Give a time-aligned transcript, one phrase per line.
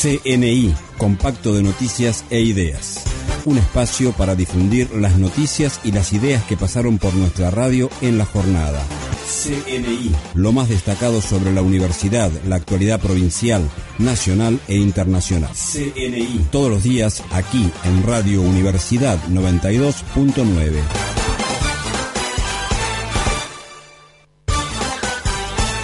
[0.00, 3.04] CNI, Compacto de Noticias e Ideas.
[3.44, 8.16] Un espacio para difundir las noticias y las ideas que pasaron por nuestra radio en
[8.16, 8.82] la jornada.
[9.26, 13.68] CNI, lo más destacado sobre la universidad, la actualidad provincial,
[13.98, 15.50] nacional e internacional.
[15.52, 20.80] CNI, todos los días aquí en Radio Universidad 92.9.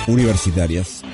[0.06, 1.05] Universitarias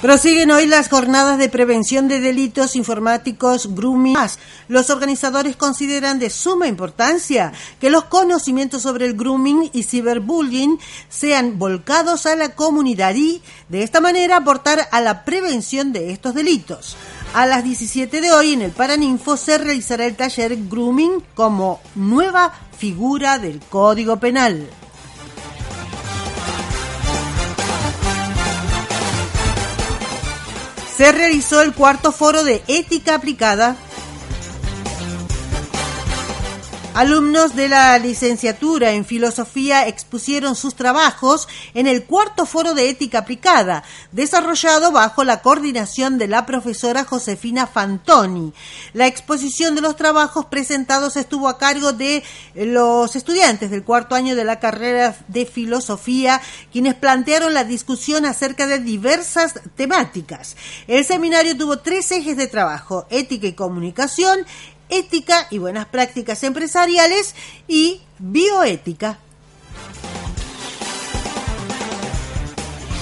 [0.00, 4.16] Prosiguen hoy las jornadas de prevención de delitos informáticos grooming.
[4.68, 11.58] Los organizadores consideran de suma importancia que los conocimientos sobre el grooming y ciberbullying sean
[11.58, 16.96] volcados a la comunidad y, de esta manera, aportar a la prevención de estos delitos.
[17.34, 22.52] A las 17 de hoy en el Paraninfo se realizará el taller Grooming como nueva
[22.78, 24.70] figura del Código Penal.
[30.98, 33.76] Se realizó el cuarto foro de ética aplicada
[36.98, 43.20] Alumnos de la licenciatura en filosofía expusieron sus trabajos en el cuarto foro de ética
[43.20, 48.52] aplicada, desarrollado bajo la coordinación de la profesora Josefina Fantoni.
[48.94, 52.24] La exposición de los trabajos presentados estuvo a cargo de
[52.56, 58.66] los estudiantes del cuarto año de la carrera de filosofía, quienes plantearon la discusión acerca
[58.66, 60.56] de diversas temáticas.
[60.88, 64.44] El seminario tuvo tres ejes de trabajo, ética y comunicación,
[64.88, 67.34] ética y buenas prácticas empresariales
[67.66, 69.18] y bioética.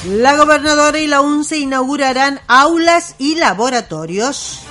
[0.09, 4.66] La gobernadora y la UNCE inaugurarán aulas y laboratorios.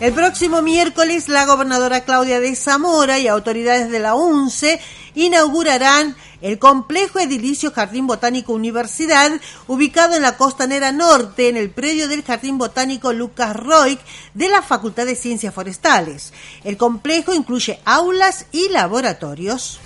[0.00, 4.80] El próximo miércoles la gobernadora Claudia de Zamora y autoridades de la UNCE
[5.14, 9.30] inaugurarán el complejo edilicio Jardín Botánico Universidad,
[9.68, 13.98] ubicado en la costanera norte, en el predio del Jardín Botánico Lucas Roig
[14.34, 16.32] de la Facultad de Ciencias Forestales.
[16.64, 19.78] El complejo incluye aulas y laboratorios.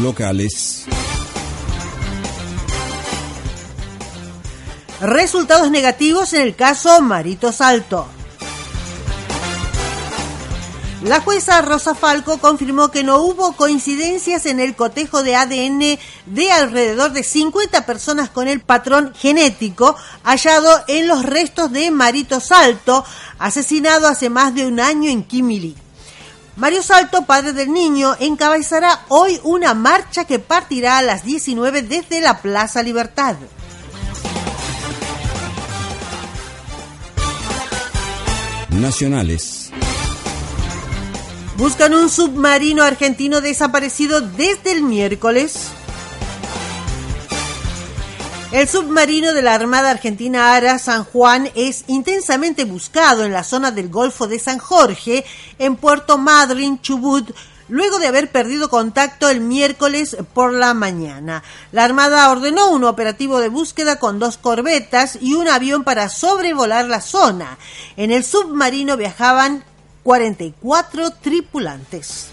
[0.00, 0.86] Locales.
[5.00, 8.06] Resultados negativos en el caso Marito Salto.
[11.02, 16.50] La jueza Rosa Falco confirmó que no hubo coincidencias en el cotejo de ADN de
[16.50, 23.04] alrededor de 50 personas con el patrón genético hallado en los restos de Marito Salto,
[23.38, 25.76] asesinado hace más de un año en Kimili.
[26.56, 32.22] Mario Salto, padre del niño, encabezará hoy una marcha que partirá a las 19 desde
[32.22, 33.36] la Plaza Libertad.
[38.76, 39.70] Nacionales.
[41.56, 45.68] Buscan un submarino argentino desaparecido desde el miércoles.
[48.52, 53.70] El submarino de la Armada Argentina Ara San Juan es intensamente buscado en la zona
[53.70, 55.24] del Golfo de San Jorge,
[55.58, 57.30] en Puerto Madryn, Chubut,
[57.68, 61.42] luego de haber perdido contacto el miércoles por la mañana.
[61.72, 66.86] La Armada ordenó un operativo de búsqueda con dos corbetas y un avión para sobrevolar
[66.86, 67.58] la zona.
[67.96, 69.64] En el submarino viajaban
[70.02, 72.28] 44 tripulantes.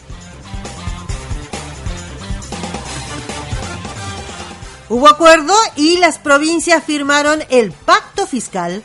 [4.89, 8.83] Hubo acuerdo y las provincias firmaron el pacto fiscal.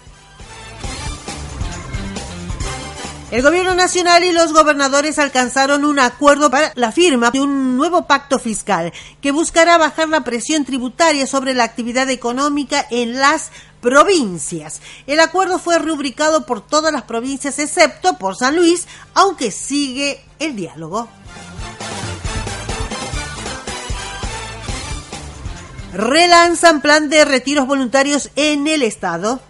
[3.31, 8.07] El gobierno nacional y los gobernadores alcanzaron un acuerdo para la firma de un nuevo
[8.07, 8.91] pacto fiscal
[9.21, 13.51] que buscará bajar la presión tributaria sobre la actividad económica en las
[13.83, 14.81] provincias.
[15.07, 20.57] El acuerdo fue rubricado por todas las provincias excepto por San Luis, aunque sigue el
[20.57, 21.07] diálogo.
[25.93, 29.41] Relanzan plan de retiros voluntarios en el Estado.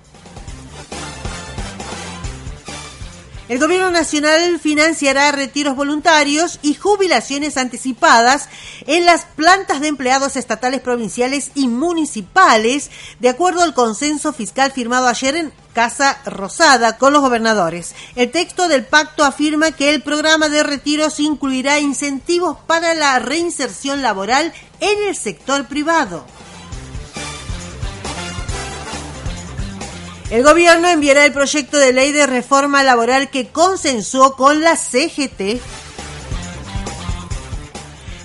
[3.48, 8.50] El Gobierno Nacional financiará retiros voluntarios y jubilaciones anticipadas
[8.86, 12.90] en las plantas de empleados estatales, provinciales y municipales,
[13.20, 17.94] de acuerdo al consenso fiscal firmado ayer en Casa Rosada con los gobernadores.
[18.16, 24.02] El texto del pacto afirma que el programa de retiros incluirá incentivos para la reinserción
[24.02, 26.26] laboral en el sector privado.
[30.30, 35.58] El gobierno enviará el proyecto de ley de reforma laboral que consensuó con la CGT.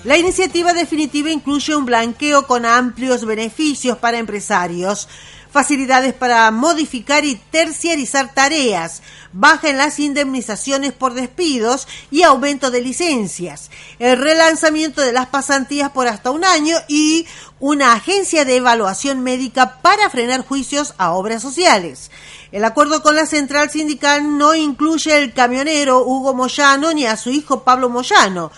[0.04, 5.08] La iniciativa definitiva incluye un blanqueo con amplios beneficios para empresarios.
[5.54, 9.02] Facilidades para modificar y terciarizar tareas,
[9.32, 13.70] baja en las indemnizaciones por despidos y aumento de licencias,
[14.00, 17.28] el relanzamiento de las pasantías por hasta un año y
[17.60, 22.10] una agencia de evaluación médica para frenar juicios a obras sociales.
[22.50, 27.30] El acuerdo con la central sindical no incluye el camionero Hugo Moyano ni a su
[27.30, 28.50] hijo Pablo Moyano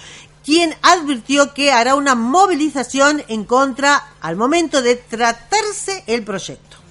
[0.46, 6.85] quien advirtió que hará una movilización en contra al momento de tratarse el proyecto.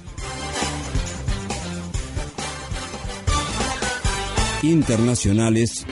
[4.63, 5.85] Internacionales.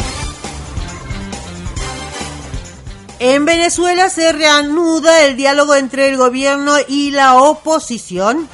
[3.20, 8.50] En Venezuela se reanuda el diálogo entre el gobierno y la oposición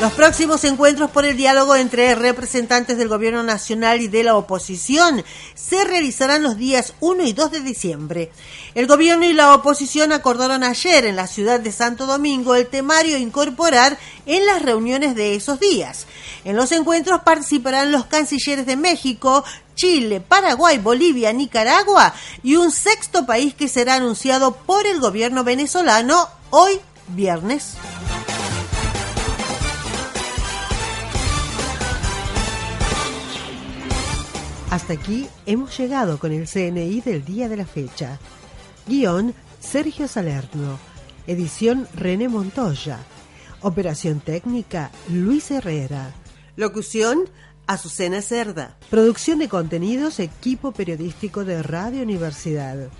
[0.00, 5.24] los próximos encuentros por el diálogo entre representantes del gobierno nacional y de la oposición
[5.56, 8.30] se realizarán los días 1 y 2 de diciembre.
[8.76, 13.16] El gobierno y la oposición acordaron ayer en la ciudad de Santo Domingo el temario
[13.16, 16.06] a incorporar en las reuniones de esos días.
[16.44, 19.44] En los encuentros participarán los cancilleres de México,
[19.74, 26.28] Chile, Paraguay, Bolivia, Nicaragua y un sexto país que será anunciado por el gobierno venezolano
[26.50, 26.78] hoy
[27.08, 27.74] viernes.
[34.70, 38.18] Hasta aquí hemos llegado con el CNI del día de la fecha.
[38.86, 40.78] Guión Sergio Salerno.
[41.26, 42.98] Edición René Montoya.
[43.62, 46.12] Operación técnica Luis Herrera.
[46.56, 47.30] Locución
[47.66, 48.76] Azucena Cerda.
[48.90, 52.90] Producción de contenidos Equipo Periodístico de Radio Universidad.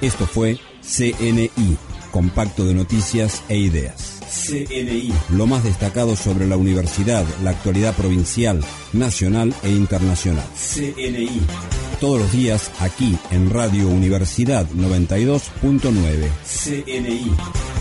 [0.00, 1.78] Esto fue CNI,
[2.10, 4.15] compacto de noticias e ideas.
[4.36, 5.12] CNI.
[5.30, 8.62] Lo más destacado sobre la universidad, la actualidad provincial,
[8.92, 10.44] nacional e internacional.
[10.54, 11.40] CNI.
[12.00, 16.30] Todos los días aquí en Radio Universidad 92.9.
[16.44, 17.75] CNI.